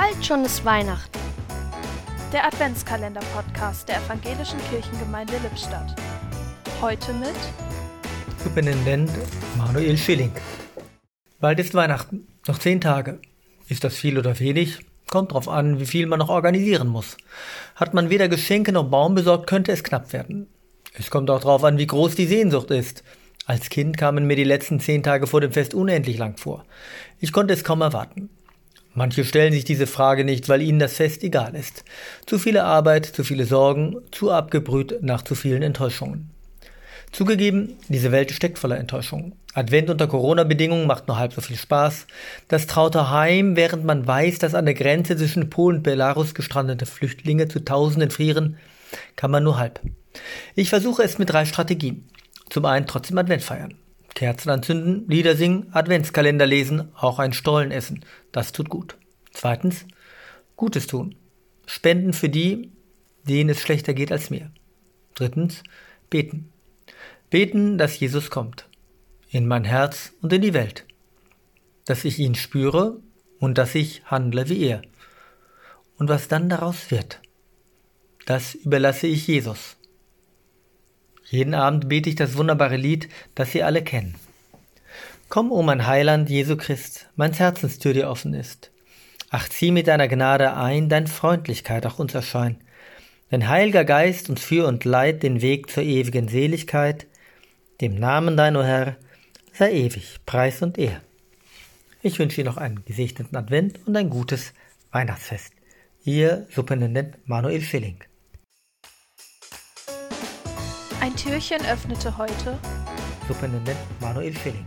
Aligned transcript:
Bald 0.00 0.24
schon 0.24 0.44
ist 0.44 0.64
Weihnachten. 0.64 1.18
Der 2.32 2.46
Adventskalender-Podcast 2.46 3.88
der 3.88 3.96
Evangelischen 3.96 4.60
Kirchengemeinde 4.70 5.32
Lippstadt. 5.42 5.92
Heute 6.80 7.12
mit 7.14 7.34
Superintendent 8.44 9.10
Manuel 9.56 9.98
Schilling. 9.98 10.30
Bald 11.40 11.58
ist 11.58 11.74
Weihnachten. 11.74 12.28
Noch 12.46 12.58
zehn 12.58 12.80
Tage. 12.80 13.20
Ist 13.66 13.82
das 13.82 13.96
viel 13.96 14.20
oder 14.20 14.38
wenig? 14.38 14.78
Kommt 15.10 15.32
drauf 15.32 15.48
an, 15.48 15.80
wie 15.80 15.86
viel 15.86 16.06
man 16.06 16.20
noch 16.20 16.28
organisieren 16.28 16.86
muss. 16.86 17.16
Hat 17.74 17.92
man 17.92 18.08
weder 18.08 18.28
Geschenke 18.28 18.70
noch 18.70 18.88
Baum 18.88 19.16
besorgt, 19.16 19.48
könnte 19.48 19.72
es 19.72 19.82
knapp 19.82 20.12
werden. 20.12 20.46
Es 20.96 21.10
kommt 21.10 21.28
auch 21.28 21.40
drauf 21.40 21.64
an, 21.64 21.76
wie 21.76 21.88
groß 21.88 22.14
die 22.14 22.26
Sehnsucht 22.26 22.70
ist. 22.70 23.02
Als 23.46 23.68
Kind 23.68 23.98
kamen 23.98 24.28
mir 24.28 24.36
die 24.36 24.44
letzten 24.44 24.78
zehn 24.78 25.02
Tage 25.02 25.26
vor 25.26 25.40
dem 25.40 25.50
Fest 25.50 25.74
unendlich 25.74 26.18
lang 26.18 26.36
vor. 26.36 26.64
Ich 27.18 27.32
konnte 27.32 27.52
es 27.52 27.64
kaum 27.64 27.80
erwarten. 27.80 28.30
Manche 28.98 29.24
stellen 29.24 29.52
sich 29.52 29.64
diese 29.64 29.86
Frage 29.86 30.24
nicht, 30.24 30.48
weil 30.48 30.60
ihnen 30.60 30.80
das 30.80 30.94
Fest 30.94 31.22
egal 31.22 31.54
ist. 31.54 31.84
Zu 32.26 32.36
viele 32.36 32.64
Arbeit, 32.64 33.06
zu 33.06 33.22
viele 33.22 33.44
Sorgen, 33.44 33.98
zu 34.10 34.32
abgebrüht 34.32 34.98
nach 35.02 35.22
zu 35.22 35.36
vielen 35.36 35.62
Enttäuschungen. 35.62 36.30
Zugegeben, 37.12 37.76
diese 37.86 38.10
Welt 38.10 38.32
steckt 38.32 38.58
voller 38.58 38.76
Enttäuschungen. 38.76 39.36
Advent 39.54 39.88
unter 39.88 40.08
Corona-Bedingungen 40.08 40.88
macht 40.88 41.06
nur 41.06 41.16
halb 41.16 41.32
so 41.32 41.40
viel 41.40 41.54
Spaß. 41.54 42.08
Das 42.48 42.66
traute 42.66 43.08
Heim, 43.08 43.54
während 43.54 43.84
man 43.84 44.04
weiß, 44.04 44.40
dass 44.40 44.56
an 44.56 44.64
der 44.64 44.74
Grenze 44.74 45.16
zwischen 45.16 45.48
Polen 45.48 45.76
und 45.76 45.82
Belarus 45.84 46.34
gestrandete 46.34 46.84
Flüchtlinge 46.84 47.46
zu 47.46 47.64
Tausenden 47.64 48.10
frieren, 48.10 48.56
kann 49.14 49.30
man 49.30 49.44
nur 49.44 49.60
halb. 49.60 49.78
Ich 50.56 50.70
versuche 50.70 51.04
es 51.04 51.18
mit 51.18 51.30
drei 51.30 51.44
Strategien. 51.44 52.08
Zum 52.50 52.64
einen 52.64 52.88
trotzdem 52.88 53.18
Advent 53.18 53.44
feiern. 53.44 53.76
Kerzen 54.18 54.50
anzünden, 54.50 55.08
Lieder 55.08 55.36
singen, 55.36 55.68
Adventskalender 55.72 56.44
lesen, 56.44 56.88
auch 56.96 57.20
ein 57.20 57.32
Stollen 57.32 57.70
essen. 57.70 58.04
Das 58.32 58.50
tut 58.50 58.68
gut. 58.68 58.96
Zweitens, 59.30 59.86
Gutes 60.56 60.88
tun. 60.88 61.14
Spenden 61.66 62.12
für 62.12 62.28
die, 62.28 62.72
denen 63.22 63.50
es 63.50 63.60
schlechter 63.60 63.94
geht 63.94 64.10
als 64.10 64.28
mir. 64.28 64.50
Drittens, 65.14 65.62
beten. 66.10 66.52
Beten, 67.30 67.78
dass 67.78 68.00
Jesus 68.00 68.28
kommt. 68.28 68.68
In 69.30 69.46
mein 69.46 69.62
Herz 69.62 70.14
und 70.20 70.32
in 70.32 70.42
die 70.42 70.54
Welt. 70.54 70.84
Dass 71.84 72.04
ich 72.04 72.18
ihn 72.18 72.34
spüre 72.34 72.98
und 73.38 73.56
dass 73.56 73.76
ich 73.76 74.02
handle 74.06 74.48
wie 74.48 74.64
er. 74.64 74.82
Und 75.96 76.08
was 76.08 76.26
dann 76.26 76.48
daraus 76.48 76.90
wird, 76.90 77.20
das 78.26 78.56
überlasse 78.56 79.06
ich 79.06 79.28
Jesus. 79.28 79.77
Jeden 81.30 81.54
Abend 81.54 81.88
bete 81.88 82.08
ich 82.08 82.16
das 82.16 82.36
wunderbare 82.36 82.76
Lied, 82.76 83.08
das 83.34 83.52
Sie 83.52 83.62
alle 83.62 83.82
kennen. 83.82 84.14
Komm, 85.28 85.52
o 85.52 85.62
mein 85.62 85.86
Heiland, 85.86 86.30
Jesu 86.30 86.56
Christ, 86.56 87.06
meins 87.16 87.38
Herzenstür 87.38 87.92
dir 87.92 88.08
offen 88.08 88.32
ist. 88.32 88.70
Ach, 89.30 89.46
zieh 89.48 89.70
mit 89.70 89.86
deiner 89.86 90.08
Gnade 90.08 90.54
ein, 90.54 90.88
dein 90.88 91.06
Freundlichkeit 91.06 91.84
auch 91.84 91.98
uns 91.98 92.14
erschein. 92.14 92.56
Dein 93.30 93.46
Heilger 93.46 93.84
Geist 93.84 94.30
uns 94.30 94.42
führ 94.42 94.66
und 94.66 94.86
leit 94.86 95.22
den 95.22 95.42
Weg 95.42 95.70
zur 95.70 95.82
ewigen 95.82 96.28
Seligkeit. 96.28 97.06
Dem 97.82 97.94
Namen 97.96 98.38
dein, 98.38 98.56
o 98.56 98.62
Herr, 98.62 98.96
sei 99.52 99.72
ewig 99.72 100.16
Preis 100.24 100.62
und 100.62 100.78
Ehr. 100.78 101.02
Ich 102.00 102.18
wünsche 102.18 102.40
Ihnen 102.40 102.48
noch 102.48 102.56
einen 102.56 102.84
gesegneten 102.86 103.36
Advent 103.36 103.80
und 103.86 103.96
ein 103.96 104.08
gutes 104.08 104.54
Weihnachtsfest. 104.92 105.52
Ihr 106.04 106.46
Superintendent 106.48 107.18
Manuel 107.28 107.60
Schilling. 107.60 107.98
Ein 111.08 111.16
Türchen 111.16 111.64
öffnete 111.64 112.18
heute 112.18 112.58
Superintendent 113.26 113.78
Manuel 113.98 114.36
Schilling. 114.36 114.66